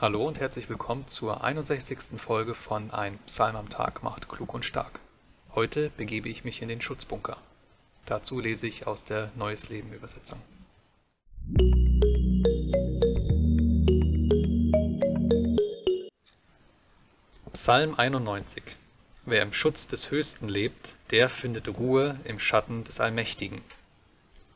[0.00, 2.20] Hallo und herzlich willkommen zur 61.
[2.20, 5.00] Folge von Ein Psalm am Tag macht klug und stark.
[5.56, 7.36] Heute begebe ich mich in den Schutzbunker.
[8.06, 10.40] Dazu lese ich aus der Neues Leben Übersetzung.
[17.52, 18.62] Psalm 91
[19.26, 23.62] Wer im Schutz des Höchsten lebt, der findet Ruhe im Schatten des Allmächtigen.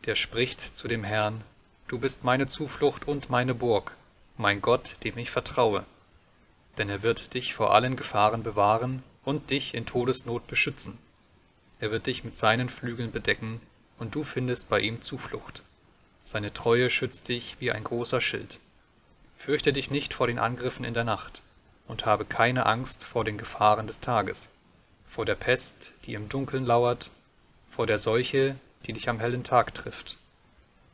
[0.04, 1.42] Der spricht zu dem Herrn,
[1.88, 3.96] Du bist meine Zuflucht und meine Burg,
[4.36, 5.84] mein Gott, dem ich vertraue.
[6.78, 10.98] Denn er wird dich vor allen Gefahren bewahren und dich in Todesnot beschützen.
[11.80, 13.60] Er wird dich mit seinen Flügeln bedecken,
[13.98, 15.62] und du findest bei ihm Zuflucht.
[16.24, 18.58] Seine Treue schützt dich wie ein großer Schild.
[19.36, 21.42] Fürchte dich nicht vor den Angriffen in der Nacht,
[21.86, 24.48] und habe keine Angst vor den Gefahren des Tages,
[25.06, 27.10] vor der Pest, die im Dunkeln lauert,
[27.70, 30.16] vor der Seuche, die dich am hellen Tag trifft.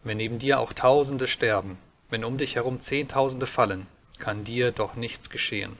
[0.05, 1.78] Wenn neben dir auch Tausende sterben,
[2.10, 3.86] wenn um dich herum Zehntausende fallen,
[4.18, 5.76] kann dir doch nichts geschehen.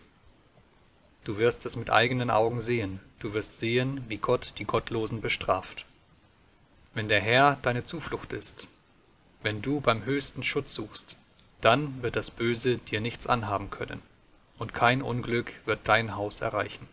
[1.25, 5.85] Du wirst es mit eigenen Augen sehen, du wirst sehen, wie Gott die Gottlosen bestraft.
[6.95, 8.69] Wenn der Herr deine Zuflucht ist,
[9.43, 11.17] wenn du beim höchsten Schutz suchst,
[11.61, 14.03] dann wird das Böse dir nichts anhaben können,
[14.59, 16.89] und kein Unglück wird dein Haus erreichen.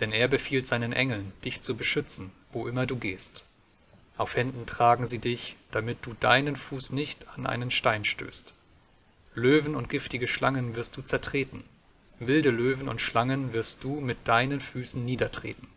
[0.00, 3.44] Denn er befiehlt seinen Engeln, dich zu beschützen, wo immer du gehst.
[4.20, 8.52] Auf Händen tragen sie dich, damit du deinen Fuß nicht an einen Stein stößt.
[9.34, 11.64] Löwen und giftige Schlangen wirst du zertreten,
[12.18, 15.68] wilde Löwen und Schlangen wirst du mit deinen Füßen niedertreten.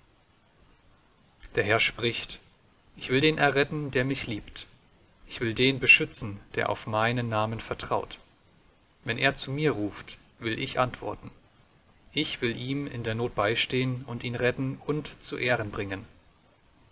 [1.55, 2.41] Der Herr spricht,
[2.97, 4.67] ich will den erretten, der mich liebt.
[5.25, 8.19] Ich will den beschützen, der auf meinen Namen vertraut.
[9.05, 11.31] Wenn er zu mir ruft, will ich antworten.
[12.11, 16.05] Ich will ihm in der Not beistehen und ihn retten und zu Ehren bringen.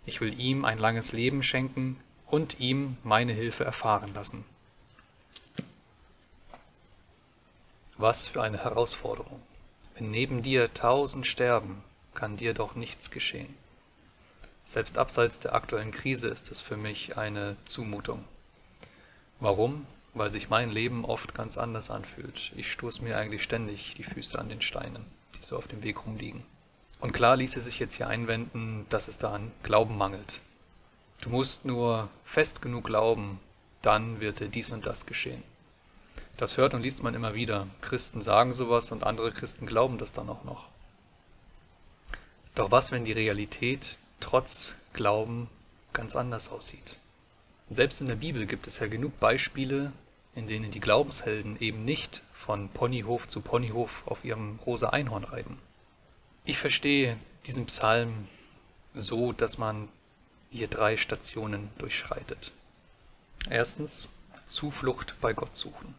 [0.04, 4.44] Ich will ihm ein langes Leben schenken und ihm meine Hilfe erfahren lassen.
[7.98, 9.40] Was für eine Herausforderung.
[9.94, 13.54] Wenn neben dir tausend sterben, kann dir doch nichts geschehen.
[14.64, 18.24] Selbst abseits der aktuellen Krise ist es für mich eine Zumutung.
[19.40, 19.86] Warum?
[20.14, 22.52] Weil sich mein Leben oft ganz anders anfühlt.
[22.56, 25.04] Ich stoße mir eigentlich ständig die Füße an den Steinen,
[25.34, 26.44] die so auf dem Weg rumliegen.
[27.02, 30.40] Und klar ließe sich jetzt hier einwenden, dass es da an Glauben mangelt.
[31.22, 33.40] Du musst nur fest genug glauben,
[33.82, 35.42] dann wird dir dies und das geschehen.
[36.36, 37.66] Das hört und liest man immer wieder.
[37.80, 40.68] Christen sagen sowas und andere Christen glauben das dann auch noch.
[42.54, 45.48] Doch was, wenn die Realität trotz Glauben
[45.92, 47.00] ganz anders aussieht?
[47.68, 49.92] Selbst in der Bibel gibt es ja genug Beispiele,
[50.36, 55.58] in denen die Glaubenshelden eben nicht von Ponyhof zu Ponyhof auf ihrem rosa Einhorn reiten.
[56.44, 57.16] Ich verstehe
[57.46, 58.26] diesen Psalm
[58.94, 59.88] so, dass man
[60.50, 62.50] hier drei Stationen durchschreitet.
[63.48, 64.08] Erstens
[64.46, 65.94] Zuflucht bei Gott suchen.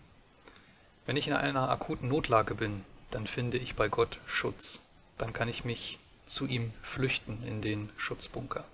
[1.05, 4.83] Wenn ich in einer akuten Notlage bin, dann finde ich bei Gott Schutz.
[5.17, 8.65] Dann kann ich mich zu ihm flüchten in den Schutzbunker.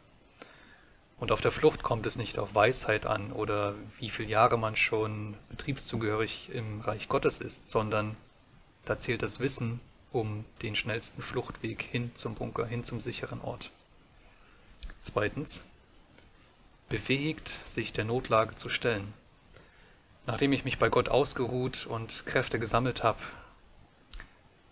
[1.19, 4.75] Und auf der Flucht kommt es nicht auf Weisheit an oder wie viele Jahre man
[4.75, 8.15] schon betriebszugehörig im Reich Gottes ist, sondern
[8.85, 9.81] da zählt das Wissen,
[10.11, 13.71] um den schnellsten Fluchtweg hin zum Bunker, hin zum sicheren Ort.
[15.01, 15.63] Zweitens,
[16.89, 19.13] befähigt, sich der Notlage zu stellen.
[20.25, 23.19] Nachdem ich mich bei Gott ausgeruht und Kräfte gesammelt habe,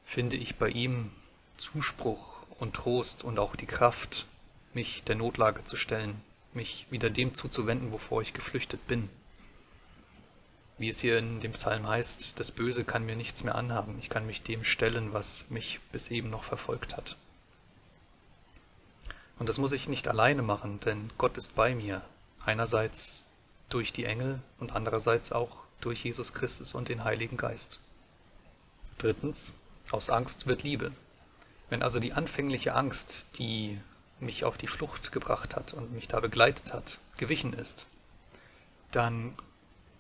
[0.06, 1.12] finde ich bei ihm
[1.58, 4.26] Zuspruch und Trost und auch die Kraft,
[4.74, 6.22] mich der Notlage zu stellen,
[6.54, 9.10] mich wieder dem zuzuwenden, wovor ich geflüchtet bin.
[10.78, 14.10] Wie es hier in dem Psalm heißt, das Böse kann mir nichts mehr anhaben, ich
[14.10, 17.18] kann mich dem stellen, was mich bis eben noch verfolgt hat.
[19.40, 22.02] Und das muss ich nicht alleine machen, denn Gott ist bei mir,
[22.46, 23.24] einerseits
[23.70, 27.82] durch die Engel und andererseits auch durch Jesus Christus und den Heiligen Geist.
[28.98, 29.54] Drittens,
[29.92, 30.92] aus Angst wird Liebe.
[31.70, 33.80] Wenn also die anfängliche Angst, die
[34.20, 37.88] mich auf die Flucht gebracht hat und mich da begleitet hat, gewichen ist,
[38.92, 39.36] dann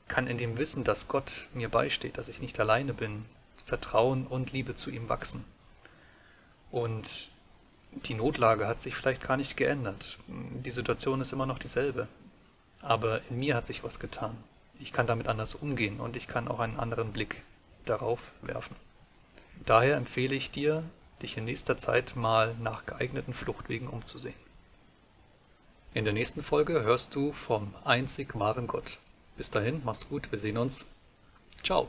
[0.07, 3.25] kann in dem Wissen, dass Gott mir beisteht, dass ich nicht alleine bin,
[3.65, 5.43] Vertrauen und Liebe zu ihm wachsen.
[6.71, 7.29] Und
[7.91, 10.17] die Notlage hat sich vielleicht gar nicht geändert.
[10.27, 12.07] Die Situation ist immer noch dieselbe.
[12.81, 14.37] Aber in mir hat sich was getan.
[14.79, 17.41] Ich kann damit anders umgehen und ich kann auch einen anderen Blick
[17.85, 18.75] darauf werfen.
[19.65, 20.83] Daher empfehle ich dir,
[21.21, 24.35] dich in nächster Zeit mal nach geeigneten Fluchtwegen umzusehen.
[25.93, 28.99] In der nächsten Folge hörst du vom einzig wahren Gott.
[29.37, 30.85] Bis dahin, mach's gut, wir sehen uns.
[31.63, 31.87] Ciao.